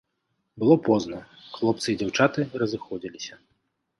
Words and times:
Было 0.61 0.77
позна, 0.87 1.19
хлопцы 1.57 1.85
і 1.93 1.95
дзяўчаты 2.01 2.45
разыходзіліся. 2.61 3.33